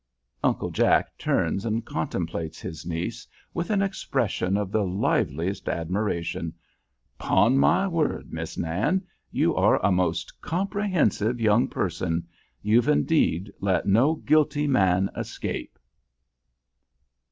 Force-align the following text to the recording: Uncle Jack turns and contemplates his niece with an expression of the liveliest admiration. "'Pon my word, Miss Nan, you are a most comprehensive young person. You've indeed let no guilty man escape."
Uncle 0.43 0.71
Jack 0.71 1.15
turns 1.19 1.63
and 1.63 1.85
contemplates 1.85 2.59
his 2.59 2.87
niece 2.87 3.27
with 3.53 3.69
an 3.69 3.83
expression 3.83 4.57
of 4.57 4.71
the 4.71 4.83
liveliest 4.83 5.69
admiration. 5.69 6.55
"'Pon 7.19 7.55
my 7.55 7.87
word, 7.87 8.33
Miss 8.33 8.57
Nan, 8.57 9.03
you 9.29 9.55
are 9.55 9.79
a 9.85 9.91
most 9.91 10.41
comprehensive 10.41 11.39
young 11.39 11.67
person. 11.67 12.27
You've 12.63 12.87
indeed 12.87 13.53
let 13.59 13.85
no 13.85 14.15
guilty 14.15 14.65
man 14.65 15.11
escape." 15.15 15.77